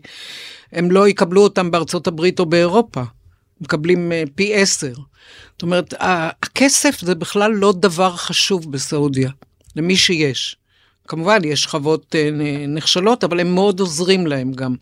הם 0.72 0.90
לא 0.90 1.08
יקבלו 1.08 1.42
אותם 1.42 1.70
בארצות 1.70 2.06
הברית 2.06 2.38
או 2.38 2.46
באירופה. 2.46 3.02
מקבלים 3.60 4.12
אה, 4.12 4.22
פי 4.34 4.54
עשר. 4.54 4.92
זאת 5.52 5.62
אומרת, 5.62 5.94
הכסף 6.00 7.00
זה 7.00 7.14
בכלל 7.14 7.52
לא 7.52 7.72
דבר 7.72 8.16
חשוב 8.16 8.72
בסעודיה, 8.72 9.30
למי 9.76 9.96
שיש. 9.96 10.56
כמובן, 11.08 11.38
יש 11.44 11.62
שכבות 11.62 12.14
אה, 12.14 12.30
נחשלות, 12.68 13.24
אבל 13.24 13.40
הם 13.40 13.54
מאוד 13.54 13.80
עוזרים 13.80 14.26
להם 14.26 14.52
גם. 14.52 14.74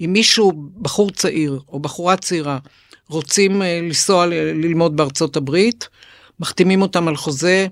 אם 0.00 0.12
מישהו, 0.12 0.52
בחור 0.82 1.10
צעיר 1.10 1.60
או 1.68 1.80
בחורה 1.80 2.16
צעירה, 2.16 2.58
רוצים 3.08 3.62
לנסוע 3.62 4.26
ללמוד 4.26 4.96
בארצות 4.96 5.36
הברית, 5.36 5.88
מחתימים 6.40 6.82
אותם 6.82 7.08
על 7.08 7.16
חוזה, 7.16 7.66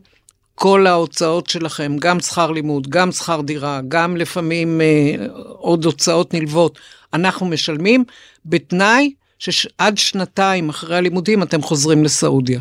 כל 0.54 0.86
ההוצאות 0.86 1.48
שלכם, 1.48 1.96
גם 1.98 2.20
שכר 2.20 2.50
לימוד, 2.50 2.88
גם 2.88 3.12
שכר 3.12 3.40
דירה, 3.40 3.80
גם 3.88 4.16
לפעמים 4.16 4.80
אה, 4.80 5.26
עוד 5.58 5.84
הוצאות 5.84 6.34
נלוות, 6.34 6.78
אנחנו 7.14 7.46
משלמים, 7.46 8.04
בתנאי 8.46 9.12
שעד 9.38 9.98
שנתיים 9.98 10.68
אחרי 10.68 10.96
הלימודים 10.96 11.42
אתם 11.42 11.62
חוזרים 11.62 12.04
לסעודיה. 12.04 12.60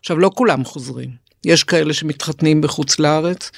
עכשיו, 0.00 0.18
לא 0.18 0.30
כולם 0.34 0.64
חוזרים. 0.64 1.10
יש 1.44 1.64
כאלה 1.64 1.92
שמתחתנים 1.92 2.60
בחוץ 2.60 2.98
לארץ, 2.98 3.50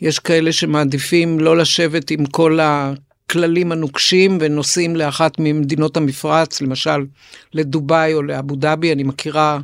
יש 0.00 0.18
כאלה 0.18 0.52
שמעדיפים 0.52 1.40
לא 1.40 1.56
לשבת 1.56 2.10
עם 2.10 2.26
כל 2.26 2.58
הכללים 2.62 3.72
הנוקשים 3.72 4.38
ונוסעים 4.40 4.96
לאחת 4.96 5.32
ממדינות 5.38 5.96
המפרץ, 5.96 6.60
למשל 6.60 7.04
לדובאי 7.52 8.14
או 8.14 8.22
לאבו 8.22 8.56
דאבי, 8.56 8.92
אני 8.92 9.02
מכירה 9.02 9.58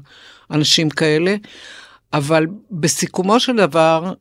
אנשים 0.52 0.90
כאלה, 0.90 1.36
אבל 2.14 2.46
בסיכומו 2.72 3.40
של 3.40 3.56
דבר, 3.56 4.14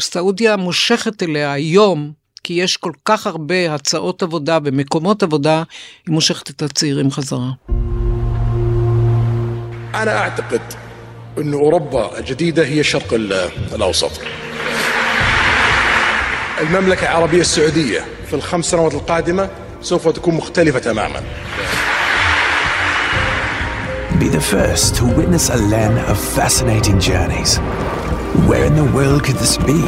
סעודיה 0.00 0.56
מושכת 0.56 1.22
אליה 1.22 1.52
היום, 1.52 2.12
כי 2.44 2.52
יש 2.52 2.76
כל 2.76 2.92
כך 3.04 3.26
הרבה 3.26 3.74
הצעות 3.74 4.22
עבודה 4.22 4.58
ומקומות 4.64 5.22
עבודה, 5.22 5.62
היא 6.06 6.14
מושכת 6.14 6.50
את 6.50 6.62
הצעירים 6.62 7.10
חזרה. 7.10 7.50
أنا 9.94 10.18
أعتقد 10.18 10.60
أن 11.38 11.54
أوروبا 11.54 12.18
الجديدة 12.18 12.64
هي 12.64 12.80
الشرق 12.80 13.14
الأوسط 13.74 14.20
المملكة 16.60 17.02
العربية 17.02 17.40
السعودية 17.40 18.04
في 18.26 18.34
الخمس 18.34 18.70
سنوات 18.70 18.94
القادمة 18.94 19.50
سوف 19.82 20.08
تكون 20.08 20.34
مختلفة 20.34 20.78
تماما 20.78 21.22
Be 24.19 24.29
the 24.29 24.41
first 24.41 24.95
to 24.95 25.03
witness 25.19 25.45
a 25.49 25.59
land 25.73 25.97
of 26.11 26.17
fascinating 26.37 26.99
journeys. 26.99 27.51
Where 28.49 28.65
in 28.65 28.75
the 28.81 28.89
world 28.95 29.23
could 29.25 29.39
this 29.43 29.57
be? 29.57 29.81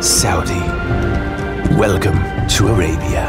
Saudi. 0.00 0.64
Welcome 1.84 2.18
to 2.54 2.60
Arabia. 2.68 3.24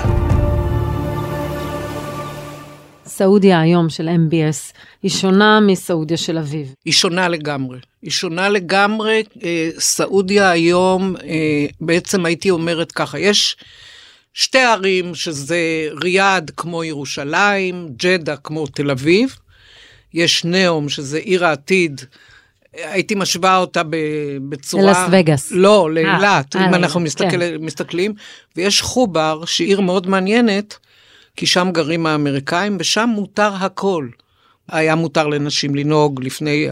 סעודיה 3.05 3.59
היום 3.59 3.89
של 3.89 4.09
MBS 4.09 4.73
היא 5.03 5.11
שונה 5.11 5.59
מסעודיה 5.59 6.17
של 6.17 6.37
אביב. 6.37 6.73
היא 6.85 6.93
שונה 6.93 7.27
לגמרי. 7.27 7.79
היא 8.01 8.11
שונה 8.11 8.49
לגמרי. 8.49 9.23
אה, 9.43 9.69
סעודיה 9.79 10.49
היום, 10.49 11.15
אה, 11.23 11.65
בעצם 11.81 12.25
הייתי 12.25 12.49
אומרת 12.49 12.91
ככה, 12.91 13.19
יש 13.19 13.57
שתי 14.33 14.59
ערים 14.59 15.15
שזה 15.15 15.87
ריאד 16.03 16.51
כמו 16.57 16.83
ירושלים, 16.83 17.89
ג'דה 17.97 18.35
כמו 18.35 18.67
תל 18.67 18.91
אביב. 18.91 19.35
יש 20.13 20.45
נאום 20.45 20.89
שזה 20.89 21.17
עיר 21.17 21.45
העתיד. 21.45 22.01
הייתי 22.73 23.15
משווה 23.15 23.57
אותה 23.57 23.81
בצורה... 24.49 24.83
ללאס 24.83 24.97
וגאס. 25.11 25.51
לא, 25.51 25.89
לאילת, 25.91 26.55
אם 26.55 26.73
אנחנו 26.73 26.99
מסתכל, 26.99 27.29
כן. 27.29 27.55
מסתכלים. 27.59 28.13
ויש 28.55 28.81
חובר, 28.81 29.45
שהיא 29.45 29.67
עיר 29.67 29.81
מאוד 29.81 30.07
מעניינת, 30.07 30.77
כי 31.35 31.45
שם 31.45 31.69
גרים 31.71 32.05
האמריקאים, 32.05 32.77
ושם 32.79 33.09
מותר 33.13 33.51
הכל. 33.59 34.07
היה 34.67 34.95
מותר 34.95 35.27
לנשים 35.27 35.75
לנהוג 35.75 36.23
לפני 36.23 36.67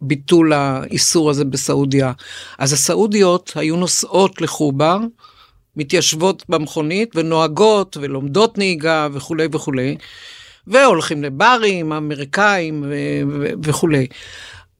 ביטול 0.00 0.52
האיסור 0.52 1.30
הזה 1.30 1.44
בסעודיה. 1.44 2.12
אז 2.58 2.72
הסעודיות 2.72 3.52
היו 3.54 3.76
נוסעות 3.76 4.40
לחובר, 4.40 4.98
מתיישבות 5.76 6.44
במכונית 6.48 7.10
ונוהגות 7.14 7.96
ולומדות 8.00 8.58
נהיגה 8.58 9.08
וכולי 9.12 9.46
וכולי, 9.52 9.96
והולכים 10.66 11.22
לברים 11.22 11.92
אמריקאים 11.92 12.84
וכולי. 13.62 14.06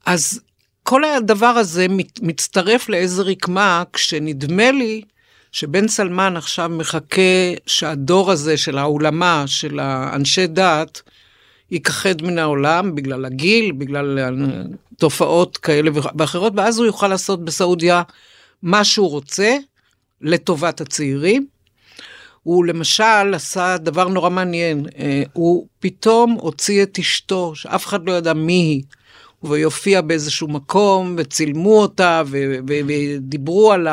אז 0.05 0.41
כל 0.83 1.03
הדבר 1.03 1.45
הזה 1.45 1.85
מצטרף 2.21 2.89
לאיזה 2.89 3.21
רקמה 3.21 3.83
כשנדמה 3.93 4.71
לי 4.71 5.01
שבן 5.51 5.87
סלמן 5.87 6.37
עכשיו 6.37 6.69
מחכה 6.69 7.21
שהדור 7.65 8.31
הזה 8.31 8.57
של 8.57 8.77
העולמה, 8.77 9.43
של 9.47 9.79
האנשי 9.79 10.47
דת, 10.47 11.01
ייכחד 11.71 12.21
מן 12.21 12.39
העולם 12.39 12.95
בגלל 12.95 13.25
הגיל, 13.25 13.71
בגלל 13.71 14.19
תופעות 14.97 15.57
כאלה 15.57 15.91
ואחרות, 15.93 16.53
ואז 16.55 16.77
הוא 16.77 16.85
יוכל 16.85 17.07
לעשות 17.07 17.45
בסעודיה 17.45 18.03
מה 18.63 18.83
שהוא 18.83 19.09
רוצה 19.09 19.57
לטובת 20.21 20.81
הצעירים. 20.81 21.54
הוא 22.45 22.65
למשל 22.65 23.33
עשה 23.33 23.77
דבר 23.77 24.07
נורא 24.07 24.29
מעניין, 24.29 24.85
אה, 24.99 25.23
הוא 25.33 25.67
פתאום 25.79 26.31
הוציא 26.31 26.83
את 26.83 26.99
אשתו, 26.99 27.55
שאף 27.55 27.85
אחד 27.85 28.09
לא 28.09 28.11
ידע 28.11 28.33
מי 28.33 28.53
היא. 28.53 28.83
ויופיע 29.43 30.01
באיזשהו 30.01 30.47
מקום, 30.47 31.15
וצילמו 31.17 31.81
אותה, 31.81 32.23
ודיברו 32.67 33.71
על 33.71 33.87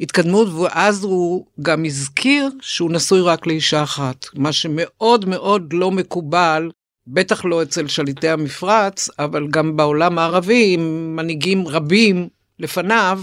ההתקדמות, 0.00 0.48
ואז 0.48 1.04
הוא 1.04 1.46
גם 1.62 1.84
הזכיר 1.84 2.48
שהוא 2.60 2.92
נשוי 2.92 3.20
רק 3.20 3.46
לאישה 3.46 3.82
אחת, 3.82 4.26
מה 4.34 4.52
שמאוד 4.52 5.28
מאוד 5.28 5.72
לא 5.72 5.90
מקובל, 5.90 6.70
בטח 7.06 7.44
לא 7.44 7.62
אצל 7.62 7.86
שליטי 7.86 8.28
המפרץ, 8.28 9.08
אבל 9.18 9.46
גם 9.50 9.76
בעולם 9.76 10.18
הערבי, 10.18 10.74
עם 10.74 11.16
מנהיגים 11.16 11.68
רבים 11.68 12.28
לפניו, 12.58 13.22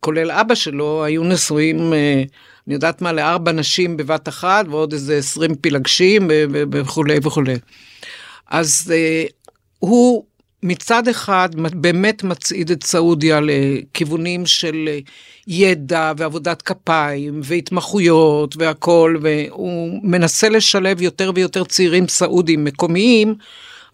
כולל 0.00 0.30
אבא 0.30 0.54
שלו, 0.54 1.04
היו 1.04 1.24
נשואים, 1.24 1.92
אה, 1.92 2.22
אני 2.66 2.74
יודעת 2.74 3.02
מה, 3.02 3.12
לארבע 3.12 3.52
נשים 3.52 3.96
בבת 3.96 4.28
אחת, 4.28 4.66
ועוד 4.68 4.92
איזה 4.92 5.16
עשרים 5.16 5.54
פילגשים 5.54 6.28
וכולי 6.72 7.18
וכולי. 7.22 7.56
אז 8.46 8.92
אה, 8.94 9.24
הוא 9.78 10.24
מצד 10.62 11.08
אחד 11.08 11.48
באמת 11.74 12.22
מצעיד 12.22 12.70
את 12.70 12.84
סעודיה 12.84 13.40
לכיוונים 13.42 14.46
של 14.46 14.88
ידע 15.46 16.12
ועבודת 16.16 16.62
כפיים 16.62 17.40
והתמחויות 17.44 18.56
והכול, 18.56 19.18
והוא 19.22 20.00
מנסה 20.02 20.48
לשלב 20.48 21.02
יותר 21.02 21.30
ויותר 21.34 21.64
צעירים 21.64 22.08
סעודים 22.08 22.64
מקומיים 22.64 23.34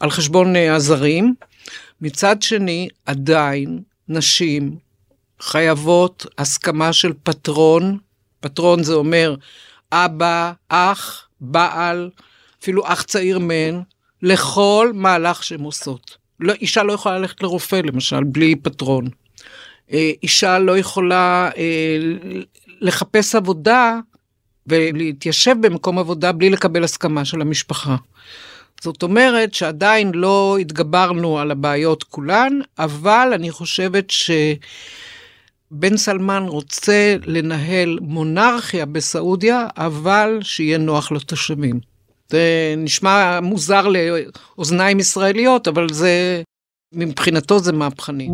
על 0.00 0.10
חשבון 0.10 0.56
הזרים. 0.56 1.34
מצד 2.00 2.42
שני, 2.42 2.88
עדיין 3.06 3.80
נשים 4.08 4.76
חייבות 5.40 6.26
הסכמה 6.38 6.92
של 6.92 7.12
פטרון, 7.22 7.98
פטרון 8.42 8.82
זה 8.82 8.94
אומר 8.94 9.34
אבא, 9.92 10.52
אח, 10.68 11.28
בעל, 11.40 12.10
אפילו 12.62 12.82
אח 12.86 13.02
צעיר 13.02 13.38
מהן, 13.38 13.80
לכל 14.22 14.90
מהלך 14.94 15.44
שהן 15.44 15.60
עושות. 15.60 16.16
לא, 16.40 16.52
אישה 16.52 16.82
לא 16.82 16.92
יכולה 16.92 17.18
ללכת 17.18 17.42
לרופא 17.42 17.76
למשל 17.76 18.24
בלי 18.24 18.56
פטרון. 18.56 19.08
אה, 19.92 20.10
אישה 20.22 20.58
לא 20.58 20.78
יכולה 20.78 21.50
אה, 21.56 21.96
לחפש 22.80 23.34
עבודה 23.34 23.98
ולהתיישב 24.66 25.56
במקום 25.60 25.98
עבודה 25.98 26.32
בלי 26.32 26.50
לקבל 26.50 26.84
הסכמה 26.84 27.24
של 27.24 27.40
המשפחה. 27.40 27.96
זאת 28.80 29.02
אומרת 29.02 29.54
שעדיין 29.54 30.12
לא 30.14 30.56
התגברנו 30.60 31.38
על 31.38 31.50
הבעיות 31.50 32.02
כולן, 32.02 32.60
אבל 32.78 33.30
אני 33.34 33.50
חושבת 33.50 34.10
שבן 35.72 35.96
סלמן 35.96 36.44
רוצה 36.48 37.16
לנהל 37.26 37.98
מונרכיה 38.00 38.86
בסעודיה, 38.86 39.66
אבל 39.76 40.38
שיהיה 40.42 40.78
נוח 40.78 41.12
לתושבים. 41.12 41.80
זה 42.30 42.74
נשמע 42.76 43.40
מוזר 43.40 43.88
לאוזניים 43.88 45.00
ישראליות, 45.00 45.68
אבל 45.68 45.86
זה, 45.92 46.42
מבחינתו 46.94 47.58
זה 47.58 47.72
מהפכני. 47.72 48.28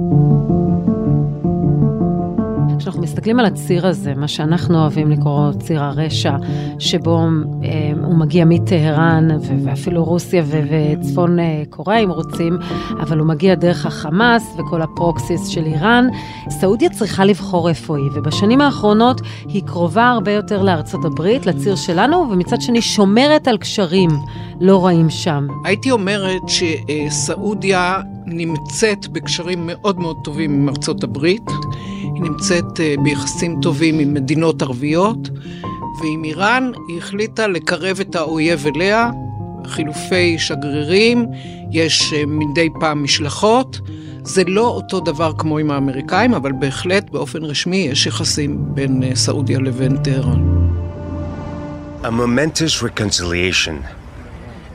כשאנחנו 2.88 3.02
מסתכלים 3.02 3.40
על 3.40 3.47
הציר 3.47 3.87
הזה, 3.87 4.14
מה 4.14 4.28
שאנחנו 4.28 4.80
אוהבים 4.80 5.11
לקרוא 5.11 5.52
ציר 5.52 5.83
הרשע, 5.83 6.37
שבו 6.78 7.18
אה, 7.18 7.92
הוא 8.04 8.14
מגיע 8.14 8.45
מטהרן 8.45 9.28
ואפילו 9.64 10.04
רוסיה 10.04 10.42
וצפון 10.47 11.38
אה, 11.38 11.62
קוריאה 11.71 11.99
אם 11.99 12.11
רוצים, 12.11 12.59
אבל 13.00 13.18
הוא 13.18 13.26
מגיע 13.26 13.54
דרך 13.54 13.87
החמאס 13.87 14.54
וכל 14.59 14.83
הפרוקסיס 14.83 15.47
של 15.47 15.64
איראן, 15.64 16.07
סעודיה 16.50 16.90
צריכה 16.90 17.25
לבחור 17.25 17.68
איפה 17.68 17.97
היא, 17.97 18.11
ובשנים 18.14 18.61
האחרונות 18.61 19.21
היא 19.49 19.62
קרובה 19.66 20.09
הרבה 20.09 20.33
יותר 20.33 20.62
לארצות 20.62 21.04
הברית, 21.04 21.47
לציר 21.47 21.76
שלנו, 21.76 22.26
ומצד 22.30 22.61
שני 22.61 22.83
שומרת 22.83 23.49
על 23.49 23.59
קשרים 23.59 24.11
לא 24.61 24.87
רעים 24.87 25.11
שם. 25.11 25.47
הייתי 25.64 25.90
אומרת 25.90 26.42
שסעודיה 26.49 28.00
נמצאת 28.26 29.09
בקשרים 29.09 29.66
מאוד 29.66 30.00
מאוד 30.00 30.16
טובים 30.25 30.52
עם 30.52 30.68
ארצות 30.68 31.04
הברית. 31.04 31.50
היא 32.18 32.30
נמצאת 32.30 32.80
אה, 32.80 32.94
ביחסים 33.02 33.60
טובים 33.62 33.98
עם 33.98 34.14
מדינות 34.14 34.62
ערביות, 34.62 35.28
ועם 36.00 36.25
איראן 36.25 36.70
היא 36.88 36.98
החליטה 36.98 37.46
לקרב 37.46 38.00
את 38.00 38.16
האויב 38.16 38.66
אליה, 38.66 39.10
חילופי 39.66 40.38
שגרירים, 40.38 41.26
יש 41.72 42.12
אה, 42.12 42.22
מדי 42.26 42.68
פעם 42.80 43.02
משלחות. 43.02 43.80
זה 44.22 44.42
לא 44.46 44.66
אותו 44.66 45.00
דבר 45.00 45.32
כמו 45.38 45.58
עם 45.58 45.70
האמריקאים, 45.70 46.34
אבל 46.34 46.52
בהחלט 46.52 47.10
באופן 47.10 47.44
רשמי 47.44 47.76
יש 47.76 48.06
יחסים 48.06 48.58
בין 48.60 49.02
אה, 49.02 49.16
סעודיה 49.16 49.58
לבין 49.58 49.96
טהרן. 49.96 50.68
A 52.02 52.10
momentous 52.10 52.82
reconciliation. 52.82 53.76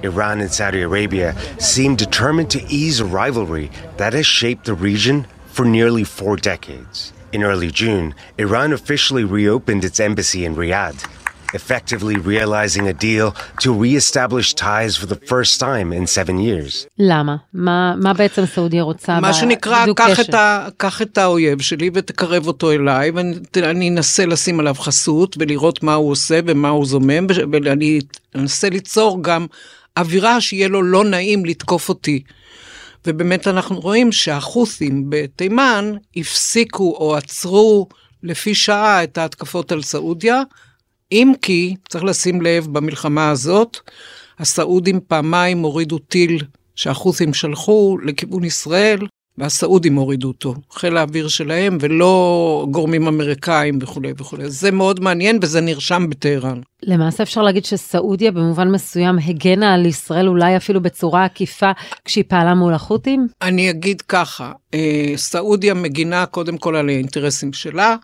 Iran 0.04 0.42
and 0.42 0.52
Saudi 0.52 0.82
Arabia 0.82 1.36
seem 1.58 1.96
determined 1.96 2.50
to 2.52 2.62
ease 2.70 3.00
a 3.00 3.06
rivalry 3.06 3.70
that 3.98 4.14
has 4.14 4.26
shaped 4.26 4.66
the 4.66 4.74
region 4.74 5.26
for 5.48 5.66
nearly 5.66 6.04
four 6.04 6.36
decades. 6.36 7.13
In 7.34 7.42
early 7.44 7.72
June, 7.82 8.14
Iran 8.38 8.70
officially 8.80 9.24
reopened 9.24 9.84
its 9.90 10.00
embassy 10.00 10.42
in 10.48 10.54
Riyadh, 10.62 11.00
effectively 11.60 12.16
realizing 12.34 12.86
a 12.88 12.96
deal 13.08 13.28
to 13.64 13.74
re-establish 13.84 14.54
ties 14.54 14.94
for 15.00 15.08
the 15.08 15.20
first 15.32 15.60
time 15.60 15.92
in 15.92 16.06
seven 16.06 16.38
years. 16.38 16.88
למה? 17.00 17.36
מה, 17.54 17.96
מה 18.02 18.14
בעצם 18.14 18.46
סעודיה 18.46 18.84
רוצה? 18.84 19.20
מה 19.20 19.34
שנקרא, 19.34 19.86
קח 19.96 20.20
את, 20.20 20.34
ה, 20.34 20.68
קח 20.78 21.02
את 21.02 21.18
האויב 21.18 21.62
שלי 21.62 21.90
ותקרב 21.94 22.48
אותו 22.48 22.72
אליי, 22.72 23.12
ואני 23.56 23.90
אנסה 23.90 24.26
לשים 24.26 24.60
עליו 24.60 24.76
חסות 24.76 25.36
ולראות 25.40 25.84
מה 25.84 25.94
הוא 25.94 26.12
עושה 26.12 26.40
ומה 26.46 26.70
הוא 26.70 26.86
זומם, 26.86 27.28
ואני 27.52 28.00
אנסה 28.36 28.70
ליצור 28.70 29.24
גם 29.24 29.46
אווירה 29.98 30.42
שיהיה 30.42 30.68
לו 30.68 30.84
לא 30.84 31.04
נעים 31.04 31.46
לתקוף 31.46 31.90
אותי. 31.90 32.24
ובאמת 33.08 33.48
אנחנו 33.48 33.80
רואים 33.80 34.12
שהחות'ים 34.12 35.06
בתימן 35.10 35.94
הפסיקו 36.16 36.96
או 37.00 37.16
עצרו 37.16 37.88
לפי 38.24 38.56
שעה 38.56 39.04
את 39.04 39.18
ההתקפות 39.18 39.72
על 39.72 39.82
סעודיה, 39.82 40.42
אם 41.12 41.32
כי, 41.42 41.76
צריך 41.90 42.04
לשים 42.04 42.42
לב, 42.42 42.68
במלחמה 42.68 43.30
הזאת, 43.30 43.78
הסעודים 44.40 45.00
פעמיים 45.08 45.60
הורידו 45.60 46.00
טיל 46.00 46.46
שהחות'ים 46.76 47.34
שלחו 47.34 47.98
לכיוון 48.04 48.44
ישראל, 48.44 49.00
והסעודים 49.38 49.96
הורידו 49.96 50.28
אותו, 50.28 50.56
חיל 50.72 50.98
האוויר 50.98 51.28
שלהם, 51.28 51.78
ולא 51.82 52.68
גורמים 52.72 53.08
אמריקאים 53.08 53.80
וכולי 53.82 54.14
וכולי. 54.18 54.50
זה 54.50 54.72
מאוד 54.72 55.00
מעניין 55.00 55.40
וזה 55.42 55.62
נרשם 55.62 56.10
בטהרן. 56.10 56.62
למעשה 56.84 57.24
אפשר 57.24 57.42
להגיד 57.42 57.66
שסעודיה 57.66 58.32
במובן 58.32 58.72
מסוים 58.72 59.20
הגנה 59.26 59.74
על 59.74 59.86
ישראל 59.86 60.28
אולי 60.28 60.58
אפילו 60.58 60.82
בצורה 60.82 61.26
עקיפה 61.26 61.72
כשהיא 62.06 62.24
פעלה 62.28 62.54
מול 62.54 62.74
החות'ים? 62.74 63.28
אני 63.42 63.70
אגיד 63.70 64.02
ככה, 64.02 64.52
אה, 64.74 65.14
סעודיה 65.16 65.74
מגינה 65.74 66.26
קודם 66.26 66.58
כל 66.58 66.76
על 66.76 66.90
האינטרסים 66.90 67.54
שלה, 67.54 67.96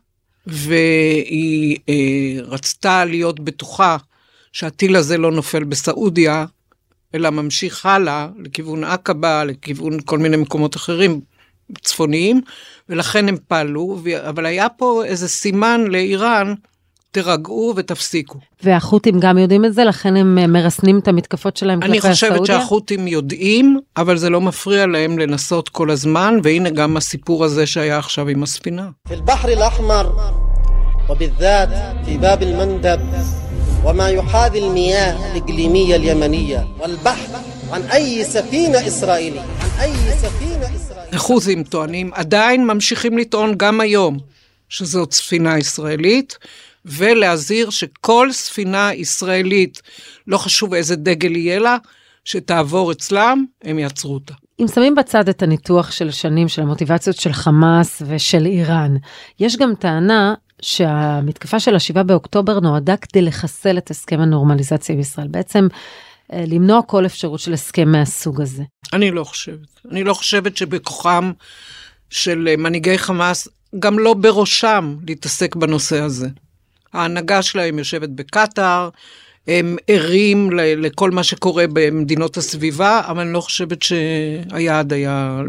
והיא 0.47 1.77
אה, 1.89 2.41
רצתה 2.41 3.05
להיות 3.05 3.39
בטוחה 3.39 3.97
שהטיל 4.53 4.95
הזה 4.95 5.17
לא 5.17 5.31
נופל 5.31 5.63
בסעודיה, 5.63 6.45
אלא 7.15 7.29
ממשיך 7.29 7.85
הלאה 7.85 8.27
לכיוון 8.37 8.83
עקבה, 8.83 9.43
לכיוון 9.43 9.97
כל 10.05 10.17
מיני 10.17 10.37
מקומות 10.37 10.75
אחרים 10.75 11.21
צפוניים, 11.81 12.41
ולכן 12.89 13.29
הם 13.29 13.37
פעלו, 13.47 13.99
אבל 14.29 14.45
היה 14.45 14.69
פה 14.69 15.03
איזה 15.05 15.27
סימן 15.27 15.81
לאיראן, 15.89 16.53
תירגעו 17.11 17.73
ותפסיקו. 17.75 18.39
והחות'ים 18.63 19.19
גם 19.19 19.37
יודעים 19.37 19.65
את 19.65 19.73
זה, 19.73 19.83
לכן 19.83 20.15
הם 20.15 20.37
אה, 20.37 20.47
מרסנים 20.47 20.99
את 20.99 21.07
המתקפות 21.07 21.57
שלהם 21.57 21.81
כלפי 21.81 21.97
הסעודיה? 21.97 22.29
אני 22.29 22.39
חושבת 22.39 22.45
שהחות'ים 22.45 23.07
יודעים, 23.07 23.79
אבל 23.97 24.17
זה 24.17 24.29
לא 24.29 24.41
מפריע 24.41 24.87
להם 24.87 25.19
לנסות 25.19 25.69
כל 25.69 25.89
הזמן, 25.91 26.37
והנה 26.43 26.69
גם 26.69 26.97
הסיפור 26.97 27.45
הזה 27.45 27.65
שהיה 27.65 27.97
עכשיו 27.97 28.27
עם 28.27 28.43
הספינה. 28.43 28.89
(אומר 29.79 30.09
בערבית: 32.81 33.48
وما 33.84 34.08
يحاذي 34.08 34.58
المياه 34.58 35.32
الإقليمية 35.32 35.96
اليمنية 35.96 36.66
والبحث 36.80 37.30
عن 37.70 37.82
أي 37.82 38.24
سفينة 38.24 38.86
إسرائيلية 38.86 39.40
عن 39.40 39.70
أي 39.80 39.94
سفينة 40.22 40.76
إسرائيلية 40.76 40.94
החות'ים 41.12 41.64
טוענים, 41.64 42.10
עדיין 42.14 42.66
ממשיכים 42.66 43.18
לטעון 43.18 43.54
גם 43.56 43.80
היום 43.80 44.18
שזאת 44.68 45.12
ספינה 45.12 45.58
ישראלית, 45.58 46.38
ולהזהיר 46.84 47.70
שכל 47.70 48.32
ספינה 48.32 48.94
ישראלית, 48.94 49.82
לא 50.26 50.38
חשוב 50.38 50.74
איזה 50.74 50.96
דגל 50.96 51.36
יהיה 51.36 51.58
לה, 51.58 51.76
שתעבור 52.24 52.92
אצלם, 52.92 53.44
הם 53.64 53.78
יעצרו 53.78 54.14
אותה. 54.14 54.34
אם 54.60 54.66
שמים 54.74 54.94
בצד 54.94 55.28
את 55.28 55.42
הניתוח 55.42 55.90
של 55.90 56.10
שנים 56.10 56.48
של 56.48 56.62
המוטיבציות 56.62 57.16
של 57.16 57.32
חמאס 57.32 58.02
ושל 58.06 58.46
איראן, 58.46 58.96
יש 59.40 59.56
גם 59.56 59.74
טענה 59.78 60.34
שהמתקפה 60.61 61.59
של 61.59 61.75
השבעה 61.75 62.03
באוקטובר 62.03 62.59
נועדה 62.59 62.97
כדי 62.97 63.21
לחסל 63.21 63.77
את 63.77 63.89
הסכם 63.89 64.19
הנורמליזציה 64.19 64.95
בישראל. 64.95 65.27
בעצם 65.27 65.67
אה, 66.33 66.43
למנוע 66.47 66.81
כל 66.81 67.05
אפשרות 67.05 67.39
של 67.39 67.53
הסכם 67.53 67.91
מהסוג 67.91 68.41
הזה. 68.41 68.63
אני 68.93 69.11
לא 69.11 69.23
חושבת. 69.23 69.67
אני 69.91 70.03
לא 70.03 70.13
חושבת 70.13 70.57
שבכוחם 70.57 71.31
של 72.09 72.47
אה, 72.51 72.57
מנהיגי 72.57 72.97
חמאס, 72.97 73.47
גם 73.79 73.99
לא 73.99 74.13
בראשם, 74.13 74.95
להתעסק 75.07 75.55
בנושא 75.55 76.01
הזה. 76.01 76.27
ההנהגה 76.93 77.41
שלהם 77.41 77.79
יושבת 77.79 78.09
בקטאר, 78.09 78.89
הם 79.47 79.77
ערים 79.87 80.49
לכל 80.53 81.11
מה 81.11 81.23
שקורה 81.23 81.65
במדינות 81.73 82.37
הסביבה, 82.37 83.01
אבל 83.07 83.21
אני 83.21 83.33
לא 83.33 83.41
חושבת 83.41 83.81
שהיעד 83.81 84.93
היה 84.93 85.41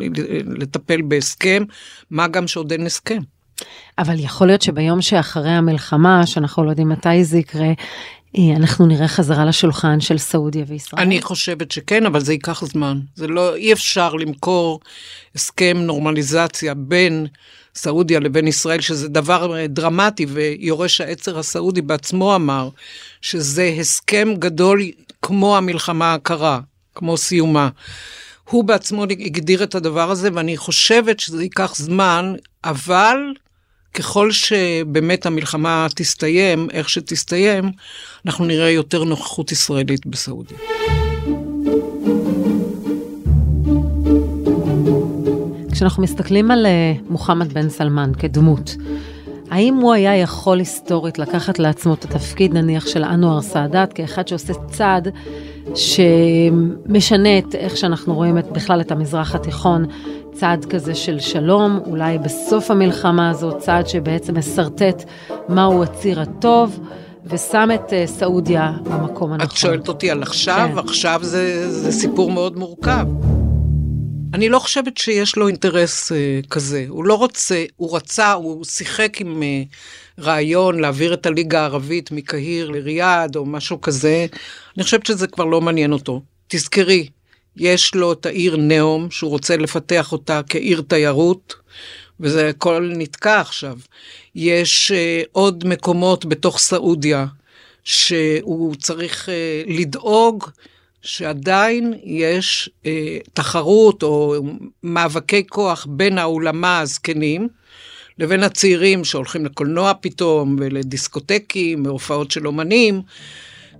לטפל 0.58 1.02
בהסכם, 1.02 1.64
מה 2.10 2.28
גם 2.28 2.48
שעוד 2.48 2.72
אין 2.72 2.86
הסכם. 2.86 3.20
אבל 4.00 4.20
יכול 4.20 4.46
להיות 4.46 4.62
שביום 4.62 5.02
שאחרי 5.02 5.50
המלחמה, 5.50 6.26
שאנחנו 6.26 6.64
לא 6.64 6.70
יודעים 6.70 6.88
מתי 6.88 7.24
זה 7.24 7.38
יקרה, 7.38 7.72
אה, 8.38 8.56
אנחנו 8.56 8.86
נראה 8.86 9.08
חזרה 9.08 9.44
לשולחן 9.44 10.00
של 10.00 10.18
סעודיה 10.18 10.64
וישראל? 10.68 11.02
אני 11.02 11.22
חושבת 11.22 11.70
שכן, 11.70 12.06
אבל 12.06 12.20
זה 12.20 12.32
ייקח 12.32 12.64
זמן. 12.64 13.00
זה 13.14 13.26
לא, 13.26 13.54
אי 13.54 13.72
אפשר 13.72 14.14
למכור 14.14 14.80
הסכם 15.34 15.76
נורמליזציה 15.80 16.74
בין 16.74 17.26
סעודיה 17.74 18.20
לבין 18.20 18.48
ישראל, 18.48 18.80
שזה 18.80 19.08
דבר 19.08 19.66
דרמטי, 19.68 20.26
ויורש 20.28 21.00
העצר 21.00 21.38
הסעודי 21.38 21.82
בעצמו 21.82 22.34
אמר 22.34 22.68
שזה 23.20 23.74
הסכם 23.80 24.34
גדול 24.38 24.82
כמו 25.22 25.56
המלחמה 25.56 26.14
הקרה, 26.14 26.60
כמו 26.94 27.16
סיומה. 27.16 27.68
הוא 28.50 28.64
בעצמו 28.64 29.02
הגדיר 29.02 29.62
את 29.62 29.74
הדבר 29.74 30.10
הזה, 30.10 30.28
ואני 30.32 30.56
חושבת 30.56 31.20
שזה 31.20 31.42
ייקח 31.42 31.74
זמן, 31.76 32.34
אבל 32.64 33.16
ככל 33.94 34.32
שבאמת 34.32 35.26
המלחמה 35.26 35.86
תסתיים, 35.94 36.68
איך 36.72 36.88
שתסתיים, 36.88 37.72
אנחנו 38.26 38.44
נראה 38.44 38.70
יותר 38.70 39.04
נוכחות 39.04 39.52
ישראלית 39.52 40.06
בסעודיה. 40.06 40.58
כשאנחנו 45.72 46.02
מסתכלים 46.02 46.50
על 46.50 46.66
אה, 46.66 46.92
מוחמד 47.08 47.52
בן 47.52 47.68
סלמן 47.68 48.12
כדמות, 48.18 48.76
האם 49.50 49.74
הוא 49.74 49.92
היה 49.92 50.16
יכול 50.16 50.58
היסטורית 50.58 51.18
לקחת 51.18 51.58
לעצמו 51.58 51.94
את 51.94 52.04
התפקיד 52.04 52.54
נניח 52.54 52.86
של 52.86 53.04
אנואר 53.04 53.42
סאדאת 53.42 53.92
כאחד 53.92 54.28
שעושה 54.28 54.52
צעד 54.70 55.08
שמשנה 55.74 57.38
את 57.38 57.54
איך 57.54 57.76
שאנחנו 57.76 58.14
רואים 58.14 58.38
את, 58.38 58.52
בכלל 58.52 58.80
את 58.80 58.90
המזרח 58.90 59.34
התיכון, 59.34 59.86
צעד 60.32 60.64
כזה 60.64 60.94
של 60.94 61.20
שלום, 61.20 61.80
אולי 61.86 62.18
בסוף 62.18 62.70
המלחמה 62.70 63.30
הזאת, 63.30 63.58
צעד 63.58 63.86
שבעצם 63.86 64.38
משרטט 64.38 65.04
מהו 65.48 65.82
הציר 65.82 66.20
הטוב. 66.20 66.80
ושם 67.26 67.68
את 67.74 67.88
uh, 67.88 68.06
סעודיה 68.06 68.72
במקום 68.84 69.32
הנכון. 69.32 69.46
את 69.46 69.56
שואלת 69.56 69.88
אותי 69.88 70.10
על 70.10 70.22
עכשיו? 70.22 70.68
כן. 70.72 70.78
עכשיו 70.78 71.20
זה, 71.22 71.70
זה 71.70 71.92
סיפור 71.92 72.30
מאוד 72.30 72.56
מורכב. 72.56 73.06
אני 74.34 74.48
לא 74.48 74.58
חושבת 74.58 74.98
שיש 74.98 75.36
לו 75.36 75.48
אינטרס 75.48 76.12
uh, 76.12 76.46
כזה. 76.48 76.84
הוא 76.88 77.04
לא 77.04 77.14
רוצה, 77.14 77.64
הוא 77.76 77.96
רצה, 77.96 78.32
הוא 78.32 78.64
שיחק 78.64 79.20
עם 79.20 79.42
uh, 79.42 80.24
רעיון 80.24 80.80
להעביר 80.80 81.14
את 81.14 81.26
הליגה 81.26 81.60
הערבית 81.60 82.10
מקהיר 82.10 82.70
לריאד 82.70 83.36
או 83.36 83.46
משהו 83.46 83.80
כזה. 83.80 84.26
אני 84.76 84.84
חושבת 84.84 85.06
שזה 85.06 85.26
כבר 85.26 85.44
לא 85.44 85.60
מעניין 85.60 85.92
אותו. 85.92 86.22
תזכרי, 86.48 87.08
יש 87.56 87.94
לו 87.94 88.12
את 88.12 88.26
העיר 88.26 88.56
נאום, 88.56 89.10
שהוא 89.10 89.30
רוצה 89.30 89.56
לפתח 89.56 90.12
אותה 90.12 90.40
כעיר 90.48 90.82
תיירות, 90.88 91.54
וזה 92.20 92.48
הכל 92.48 92.92
נתקע 92.96 93.40
עכשיו. 93.40 93.78
יש 94.34 94.92
uh, 94.92 95.28
עוד 95.32 95.66
מקומות 95.66 96.24
בתוך 96.24 96.58
סעודיה 96.58 97.26
שהוא 97.84 98.74
צריך 98.74 99.28
uh, 99.28 99.70
לדאוג 99.72 100.44
שעדיין 101.02 101.94
יש 102.04 102.70
אה, 102.86 103.18
תחרות 103.32 104.02
או 104.02 104.34
מאבקי 104.82 105.46
כוח 105.48 105.86
בין 105.90 106.18
האולמה 106.18 106.80
הזקנים 106.80 107.48
לבין 108.18 108.42
הצעירים 108.42 109.04
שהולכים 109.04 109.44
לקולנוע 109.44 109.92
פתאום 110.00 110.56
ולדיסקוטקים 110.60 111.86
והופעות 111.86 112.30
של 112.30 112.46
אומנים. 112.46 113.02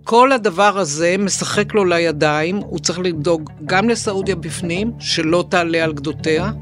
כל 0.05 0.33
הדבר 0.33 0.79
הזה 0.79 1.17
משחק 1.19 1.75
לו 1.75 1.85
לידיים, 1.85 2.57
הוא 2.57 2.79
צריך 2.79 2.99
לדאוג 2.99 3.51
גם 3.67 3.89
לסעודיה 3.89 4.37
בפנים, 4.37 4.93
שלא 4.99 5.45
תעלה 5.49 5.85
על 5.85 5.93
גדותיה, 5.93 6.53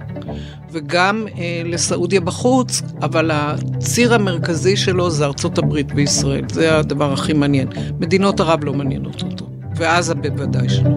וגם 0.72 1.26
אה, 1.38 1.62
לסעודיה 1.64 2.20
בחוץ, 2.20 2.82
אבל 3.02 3.30
הציר 3.32 4.14
המרכזי 4.14 4.76
שלו 4.76 5.10
זה 5.10 5.24
ארצות 5.24 5.58
הברית 5.58 5.86
וישראל, 5.94 6.44
זה 6.52 6.78
הדבר 6.78 7.12
הכי 7.12 7.32
מעניין. 7.32 7.68
מדינות 7.98 8.40
ערב 8.40 8.64
לא 8.64 8.74
מעניינות 8.74 9.22
אותו. 9.22 9.48
ועזה 9.76 10.14
בוודאי 10.14 10.68
שלא. 10.68 10.90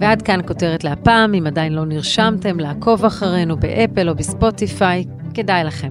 ועד 0.00 0.22
כאן 0.22 0.40
כותרת 0.46 0.84
להפעם, 0.84 1.34
אם 1.34 1.46
עדיין 1.46 1.72
לא 1.72 1.84
נרשמתם, 1.84 2.60
לעקוב 2.60 3.04
אחרינו 3.04 3.56
באפל 3.56 4.08
או 4.08 4.14
בספוטיפיי, 4.14 5.04
כדאי 5.36 5.64
לכם. 5.64 5.90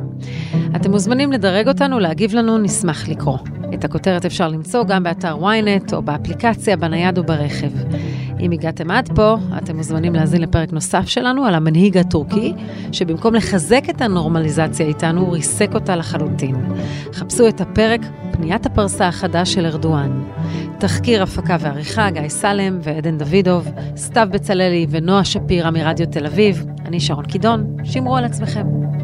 אתם 0.75 0.91
מוזמנים 0.91 1.31
לדרג 1.31 1.67
אותנו, 1.67 1.99
להגיב 1.99 2.33
לנו, 2.33 2.57
נשמח 2.57 3.07
לקרוא. 3.07 3.37
את 3.73 3.85
הכותרת 3.85 4.25
אפשר 4.25 4.47
למצוא 4.47 4.83
גם 4.83 5.03
באתר 5.03 5.37
ynet 5.37 5.93
או 5.93 6.01
באפליקציה, 6.01 6.77
בנייד 6.77 7.17
וברכב. 7.17 7.71
אם 8.39 8.51
הגעתם 8.51 8.91
עד 8.91 9.09
פה, 9.15 9.35
אתם 9.57 9.77
מוזמנים 9.77 10.15
להאזין 10.15 10.41
לפרק 10.41 10.73
נוסף 10.73 11.07
שלנו 11.07 11.45
על 11.45 11.55
המנהיג 11.55 11.97
הטורקי, 11.97 12.53
שבמקום 12.91 13.35
לחזק 13.35 13.83
את 13.89 14.01
הנורמליזציה 14.01 14.85
איתנו, 14.85 15.21
הוא 15.21 15.33
ריסק 15.33 15.69
אותה 15.73 15.95
לחלוטין. 15.95 16.55
חפשו 17.13 17.47
את 17.47 17.61
הפרק 17.61 18.01
פניית 18.31 18.65
הפרסה 18.65 19.07
החדש 19.07 19.53
של 19.53 19.65
ארדואן. 19.65 20.23
תחקיר 20.79 21.23
הפקה 21.23 21.57
ועריכה, 21.59 22.09
גיא 22.09 22.29
סלם 22.29 22.79
ועדן 22.81 23.17
דוידוב, 23.17 23.71
סתיו 23.97 24.27
בצללי 24.31 24.87
ונועה 24.89 25.25
שפירא 25.25 25.69
מרדיו 25.69 26.05
תל 26.05 26.25
אביב. 26.25 26.65
אני 26.85 26.99
שרון 26.99 27.25
קידון, 27.25 27.75
שמרו 27.83 28.17
על 28.17 28.25
עצמכם. 28.25 28.94